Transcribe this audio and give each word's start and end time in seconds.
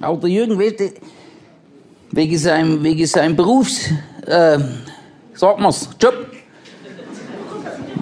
Aber 0.00 0.16
der 0.16 0.30
Jürgen, 0.30 0.58
du, 0.58 0.92
wegen 2.12 2.38
seinem, 2.38 2.82
wegen 2.82 3.06
seinem 3.06 3.36
Berufs, 3.36 3.90
äh, 4.26 4.58
sag 5.34 5.60
mal's, 5.60 5.90
Job, 6.00 6.26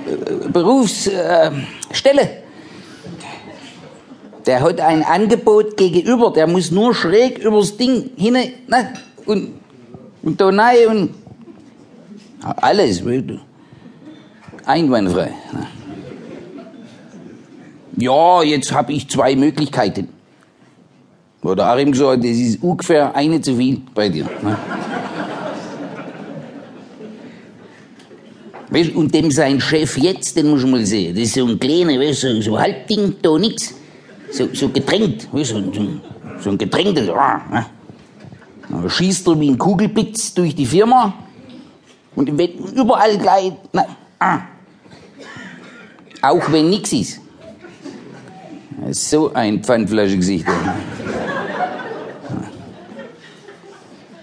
äh, 0.06 0.48
Berufsstelle, 0.48 2.22
äh, 2.22 2.29
der 4.46 4.62
hat 4.62 4.80
ein 4.80 5.03
Angebot 5.03 5.76
gegenüber, 5.76 6.33
der 6.33 6.47
muss 6.47 6.71
nur 6.71 6.95
schräg 6.95 7.38
übers 7.38 7.76
Ding 7.76 8.10
hin, 8.17 8.35
ne, 8.35 8.94
und, 9.26 9.54
und 10.22 10.40
da 10.40 10.49
rein 10.49 10.87
und 10.88 11.15
alles, 12.40 13.03
einwandfrei. 14.65 15.35
Ne. 15.53 15.67
Ja, 17.96 18.42
jetzt 18.45 18.73
habe 18.73 18.92
ich 18.92 19.10
zwei 19.10 19.34
Möglichkeiten. 19.34 20.09
Oder 21.43 21.79
ihm 21.79 21.93
gesagt, 21.93 22.25
das 22.25 22.37
ist 22.37 22.62
ungefähr 22.62 23.15
eine 23.15 23.41
zu 23.41 23.56
viel 23.56 23.80
bei 23.95 24.09
dir. 24.09 24.24
Ne? 24.42 24.56
Weißt, 28.70 28.95
und 28.95 29.15
dem 29.15 29.30
sein 29.30 29.60
Chef 29.60 29.96
jetzt, 29.96 30.37
den 30.37 30.51
muss 30.51 30.62
man 30.62 30.73
mal 30.73 30.87
sehen. 30.87 31.15
Das 31.15 31.24
ist 31.24 31.34
so 31.34 31.46
ein 31.46 31.59
kleiner, 31.59 31.98
weißt, 31.98 32.20
so, 32.20 32.41
so 32.41 32.59
Halbding, 32.59 33.15
da 33.23 33.38
nix. 33.38 33.74
So, 34.30 34.48
so 34.52 34.69
gedrängt, 34.69 35.32
weißt, 35.32 35.51
so, 35.51 35.73
so, 35.73 35.87
so 36.41 36.51
ein 36.51 36.59
gedrängtes. 36.59 37.09
Ah, 37.09 37.41
ne? 37.51 37.66
Dann 38.68 38.91
schießt 38.91 39.27
er 39.29 39.41
wie 39.41 39.51
ein 39.51 39.57
Kugelblitz 39.57 40.34
durch 40.34 40.55
die 40.55 40.66
Firma 40.66 41.15
und 42.15 42.37
wird 42.37 42.59
überall 42.74 43.16
gleich. 43.16 43.52
Na, 43.73 43.87
ah. 44.18 44.41
Auch 46.20 46.52
wenn 46.52 46.68
nix 46.68 46.93
ist. 46.93 47.20
So 48.91 49.32
ein 49.32 49.62
Pfandflaschengesicht. 49.62 50.46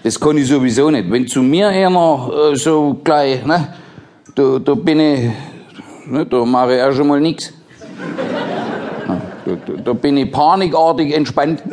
Das 0.06 0.20
kann 0.20 0.38
ich 0.38 0.46
sowieso 0.46 0.88
nicht. 0.88 1.10
Wenn 1.10 1.26
zu 1.26 1.42
mir 1.42 1.66
einer 1.66 2.30
äh, 2.52 2.54
so 2.54 2.96
gleich, 3.02 3.44
ne, 3.44 3.74
da, 4.36 4.60
da 4.60 4.74
bin 4.74 5.00
ich, 5.00 5.32
ne, 6.06 6.24
da 6.24 6.44
mache 6.44 6.76
ich 6.76 6.82
auch 6.82 6.92
schon 6.92 7.08
mal 7.08 7.20
nichts. 7.20 7.52
Da, 9.44 9.52
da, 9.64 9.72
da 9.84 9.92
bin 9.92 10.16
ich 10.16 10.30
panikartig 10.32 11.14
entspannt. 11.14 11.62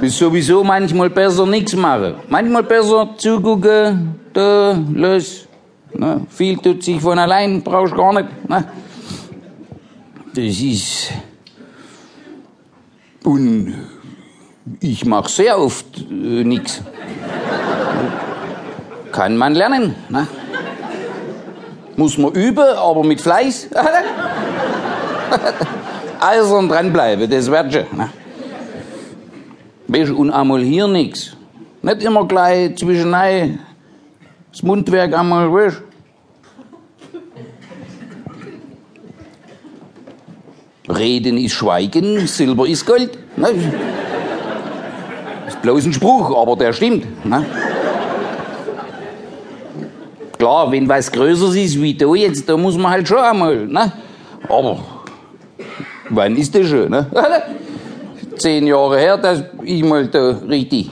Ist 0.00 0.18
sowieso 0.18 0.64
manchmal 0.64 1.10
besser 1.10 1.44
nichts 1.46 1.76
machen. 1.76 2.14
Manchmal 2.28 2.62
besser 2.62 3.10
zugucken, 3.18 4.14
da, 4.32 4.78
los. 4.92 5.46
Ne, 5.94 6.20
viel 6.28 6.56
tut 6.58 6.82
sich 6.82 7.00
von 7.00 7.18
allein, 7.18 7.62
brauchst 7.62 7.94
gar 7.94 8.12
nicht. 8.14 8.48
Ne. 8.48 8.64
Das 10.34 10.60
ist. 10.60 11.12
Und 13.22 13.74
ich 14.80 15.04
mache 15.04 15.28
sehr 15.28 15.58
oft 15.58 15.98
äh, 15.98 16.44
nichts. 16.44 16.82
Kann 19.12 19.36
man 19.36 19.54
lernen. 19.54 19.94
Ne? 20.08 20.26
Muss 21.96 22.18
man 22.18 22.32
üben, 22.32 22.64
aber 22.76 23.04
mit 23.04 23.20
Fleiß. 23.20 23.68
Eisern 26.20 26.68
dranbleiben, 26.70 27.30
das 27.30 27.50
wird 27.50 27.72
schon. 27.72 27.84
Ne? 27.96 28.10
Und 30.14 30.30
einmal 30.30 30.62
hier 30.62 30.88
nichts. 30.88 31.36
Nicht 31.82 32.02
immer 32.02 32.26
gleich 32.26 32.76
zwischenei 32.76 33.58
das 34.50 34.62
Mundwerk 34.62 35.12
einmal, 35.14 35.52
weißt 35.52 35.82
Reden 40.88 41.38
ist 41.38 41.52
Schweigen, 41.54 42.26
Silber 42.26 42.66
ist 42.66 42.86
Gold. 42.86 43.18
Ne? 43.36 43.48
Ist 45.46 45.60
bloß 45.62 45.84
ein 45.86 45.92
Spruch, 45.92 46.36
aber 46.36 46.56
der 46.56 46.72
stimmt. 46.72 47.24
Ne? 47.24 47.44
Klar, 50.38 50.70
wenn 50.72 50.88
was 50.88 51.10
Größeres 51.10 51.56
ist 51.56 51.80
wie 51.80 51.94
da 51.94 52.14
jetzt, 52.14 52.48
da 52.48 52.56
muss 52.56 52.76
man 52.76 52.92
halt 52.92 53.08
schon 53.08 53.18
einmal. 53.18 53.66
Ne? 53.66 53.92
Aber 54.48 54.78
wann 56.10 56.36
ist 56.36 56.54
das 56.54 56.68
schon? 56.68 56.90
Ne? 56.90 57.06
Zehn 58.36 58.66
Jahre 58.66 58.98
her, 58.98 59.16
dass 59.16 59.44
ich 59.62 59.84
mal 59.84 60.06
da 60.06 60.36
richtig. 60.48 60.90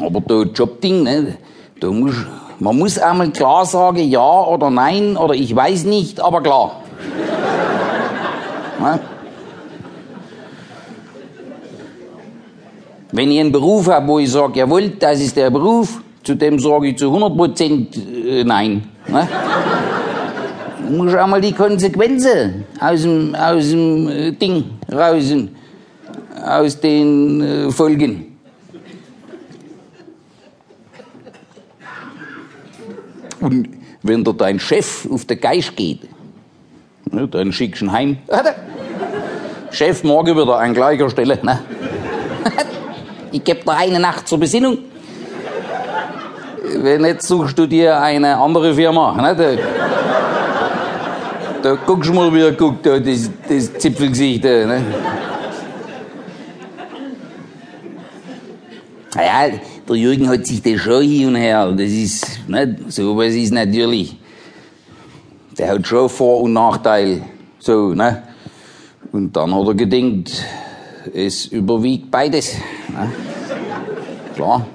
Aber 0.00 0.20
da 0.20 0.42
Jobding, 0.42 1.04
ne? 1.04 1.38
da 1.80 1.88
muss, 1.88 2.14
man 2.58 2.76
muss 2.76 2.98
einmal 2.98 3.30
klar 3.30 3.64
sagen, 3.64 4.08
ja 4.08 4.42
oder 4.44 4.68
nein 4.68 5.16
oder 5.16 5.34
ich 5.34 5.54
weiß 5.54 5.84
nicht, 5.84 6.20
aber 6.20 6.42
klar. 6.42 6.82
Ne? 8.80 8.98
Wenn 13.12 13.30
ich 13.30 13.40
einen 13.40 13.52
Beruf 13.52 13.88
habe, 13.88 14.08
wo 14.08 14.18
ich 14.18 14.30
sage, 14.30 14.60
jawohl, 14.60 14.88
das 14.98 15.20
ist 15.20 15.36
der 15.36 15.50
Beruf, 15.50 16.02
zu 16.22 16.34
dem 16.34 16.58
sage 16.58 16.88
ich 16.88 16.96
zu 16.96 17.08
100 17.08 17.36
Prozent 17.36 17.96
äh, 17.96 18.42
nein. 18.42 18.84
Ne? 19.06 19.28
Du 20.88 20.96
musst 20.96 21.16
auch 21.16 21.26
mal 21.26 21.40
die 21.40 21.52
Konsequenzen 21.52 22.64
aus 22.80 23.02
dem, 23.02 23.34
aus 23.34 23.68
dem 23.68 24.08
äh, 24.08 24.32
Ding 24.32 24.64
raus, 24.90 25.34
aus 26.42 26.80
den 26.80 27.40
äh, 27.42 27.70
Folgen. 27.70 28.38
Und 33.40 33.68
wenn 34.02 34.24
dir 34.24 34.32
dein 34.32 34.58
Chef 34.58 35.06
auf 35.10 35.26
den 35.26 35.38
Geist 35.38 35.76
geht, 35.76 36.00
ne, 37.10 37.28
dann 37.28 37.52
schickst 37.52 37.82
du 37.82 37.86
ihn 37.86 37.92
heim. 37.92 38.18
Chef, 39.70 40.02
morgen 40.02 40.36
wieder 40.36 40.58
an 40.58 40.72
gleicher 40.72 41.10
Stelle. 41.10 41.38
Ne? 41.42 41.58
Ich 43.32 43.42
gebe 43.42 43.62
dir 43.64 43.72
eine 43.72 43.98
Nacht 43.98 44.28
zur 44.28 44.38
Besinnung. 44.38 44.78
Wenn 46.76 47.02
nicht, 47.02 47.22
suchst 47.22 47.58
du 47.58 47.66
dir 47.66 48.00
eine 48.00 48.36
andere 48.36 48.74
Firma. 48.74 49.12
Ne? 49.12 49.34
Da, 49.34 49.56
da 51.62 51.74
guckst 51.86 52.08
du 52.08 52.14
mal, 52.14 52.32
wie 52.32 52.40
er 52.40 52.52
guckt, 52.52 52.86
da, 52.86 52.98
das, 52.98 53.30
das 53.48 53.72
Zipfelgesicht. 53.74 54.44
Da, 54.44 54.66
ne? 54.66 54.84
Naja, 59.14 59.58
der 59.88 59.96
Jürgen 59.96 60.28
hat 60.28 60.46
sich 60.46 60.62
das 60.62 60.80
schon 60.80 61.02
hin 61.02 61.28
und 61.28 61.36
her. 61.36 61.70
Das 61.72 61.90
ist, 61.90 62.48
nicht, 62.48 62.92
so 62.92 63.16
was 63.16 63.34
ist 63.34 63.52
natürlich. 63.52 64.16
Der 65.58 65.70
hat 65.70 65.86
schon 65.86 66.08
Vor- 66.08 66.42
und 66.42 66.54
Nachteil. 66.54 67.22
So, 67.58 67.92
ne? 67.94 68.22
Und 69.12 69.36
dann 69.36 69.54
hat 69.54 69.66
er 69.66 69.74
gedacht, 69.74 70.44
es 71.12 71.46
überwiegt 71.46 72.10
beides. 72.10 72.56
Ne? 72.92 73.12
Klar. 74.34 74.66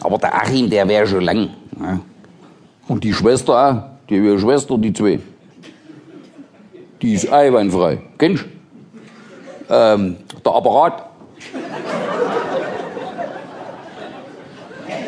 Aber 0.00 0.18
der 0.18 0.34
Achim, 0.34 0.68
der 0.68 0.88
wäre 0.88 1.06
schon 1.06 1.22
lang. 1.22 1.50
Ne? 1.78 2.00
Und 2.88 3.04
die 3.04 3.12
Schwester 3.12 3.52
auch, 3.52 4.08
die 4.08 4.22
wäre 4.22 4.38
Schwester, 4.38 4.76
die 4.78 4.92
zwei. 4.92 5.20
Die 7.02 7.14
ist 7.14 7.32
einwandfrei. 7.32 7.98
Kennst 8.18 8.44
du? 8.44 8.48
Ähm, 9.74 10.16
der 10.44 10.52
Apparat. 10.52 11.04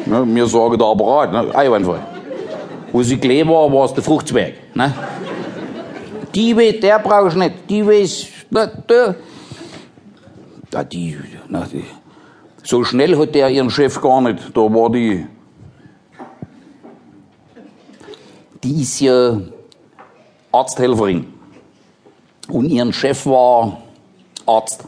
Ne, 0.07 0.27
mir 0.27 0.47
sagen 0.47 0.79
der 0.79 0.87
Apparat, 0.87 1.33
ne, 1.33 1.55
einwandfrei. 1.55 1.99
Wo 2.93 3.03
sie 3.03 3.17
klein 3.17 3.49
war, 3.49 3.73
war 3.73 3.87
es 3.87 3.95
der 3.95 4.03
Fruchtzwerg. 4.03 4.55
Ne? 4.75 4.95
Die 6.35 6.57
weiß, 6.57 6.81
der 6.81 6.99
brauchst 6.99 7.37
nicht. 7.37 7.55
Die 7.69 7.87
weiß, 7.87 8.27
na, 8.51 8.67
der, 8.67 9.17
na, 10.73 10.85
die, 10.85 11.19
na, 11.49 11.67
die, 11.71 11.85
so 12.63 12.85
schnell 12.85 13.19
hat 13.19 13.35
der 13.35 13.51
ihren 13.51 13.71
Chef 13.71 14.01
gar 14.01 14.21
nicht. 14.21 14.57
Da 14.57 14.61
war 14.61 14.91
die, 14.91 15.27
die 18.63 18.83
ist 18.83 19.01
ja 19.01 19.39
Arzthelferin. 20.51 21.27
Und 22.49 22.67
ihren 22.67 22.93
Chef 22.93 23.27
war 23.27 23.83
Arzt. 24.47 24.85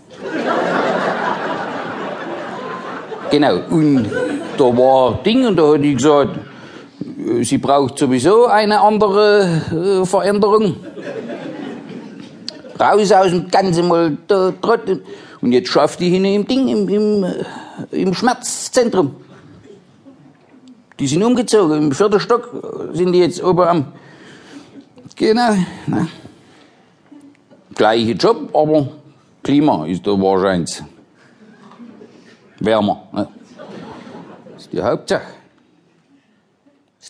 genau. 3.31 3.61
Und 3.71 4.11
da 4.57 4.65
war 4.65 5.23
Ding 5.23 5.47
und 5.47 5.57
da 5.57 5.75
hat 5.75 5.83
die 5.83 5.95
gesagt, 5.95 6.39
sie 7.43 7.59
braucht 7.59 7.99
sowieso 7.99 8.47
eine 8.47 8.81
andere 8.81 10.03
äh, 10.03 10.07
Veränderung. 10.07 10.77
Raus 12.79 13.13
aus 13.13 13.31
dem 13.31 13.49
Ganzen 13.51 13.89
mal 13.89 14.17
da 14.27 14.53
trotteln. 14.61 15.03
Und 15.45 15.53
jetzt 15.53 15.69
schafft 15.69 16.01
die 16.01 16.09
hin 16.09 16.25
im 16.25 16.47
Ding, 16.47 16.69
im, 16.69 16.89
im, 16.89 17.23
äh, 17.23 17.45
im 17.91 18.15
Schmerzzentrum. 18.15 19.15
Die 20.99 21.07
sind 21.07 21.23
umgezogen, 21.23 21.83
im 21.83 21.93
vierten 21.93 22.19
Stock 22.19 22.89
sind 22.95 23.13
die 23.13 23.19
jetzt 23.19 23.45
oben 23.45 23.61
am. 23.61 23.93
Genau. 25.15 25.55
Na. 25.87 26.09
Gleiche 27.75 28.13
Job, 28.13 28.49
aber 28.55 28.89
Klima 29.43 29.85
ist 29.85 30.07
da 30.07 30.13
wahrscheinlich 30.13 30.83
wärmer. 32.61 33.07
Ne? 33.13 33.29
Das 34.51 34.63
ist 34.63 34.73
die 34.73 34.81
Hauptsache. 34.81 35.27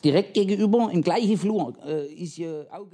Direkt 0.02 0.34
gegenüber, 0.34 0.90
im 0.92 1.02
gleichen 1.02 1.38
Flur, 1.38 1.72
äh, 1.86 2.12
ist 2.12 2.36
ja 2.36 2.48
auch 2.72 2.82